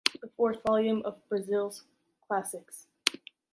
The 0.19 0.29
fourth 0.35 0.63
volume 0.65 1.03
of 1.05 1.21
“Brazil 1.29 1.75
Classics”. 2.27 2.87